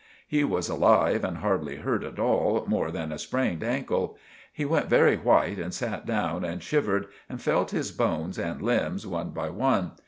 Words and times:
He 0.27 0.43
was 0.43 0.67
alive 0.67 1.23
and 1.23 1.37
hardly 1.37 1.75
hurt 1.75 2.03
at 2.03 2.17
all 2.17 2.65
more 2.67 2.89
than 2.89 3.11
a 3.11 3.19
spraned 3.19 3.63
ankle. 3.63 4.17
He 4.51 4.65
went 4.65 4.87
very 4.89 5.15
white 5.15 5.59
and 5.59 5.71
sat 5.71 6.07
down 6.07 6.43
and 6.43 6.63
shivered 6.63 7.05
and 7.29 7.39
felt 7.39 7.69
his 7.69 7.91
bones 7.91 8.39
and 8.39 8.63
limbs 8.63 9.05
one 9.05 9.29
by 9.29 9.51
one. 9.51 9.91